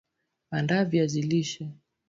[0.51, 1.65] Andaa viazi lishe